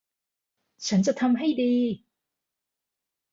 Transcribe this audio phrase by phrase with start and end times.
[0.87, 1.75] ฉันจะทำให้ดี